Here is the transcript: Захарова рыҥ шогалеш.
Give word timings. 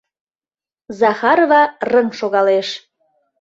Захарова 0.99 1.61
рыҥ 1.91 2.07
шогалеш. 2.19 2.67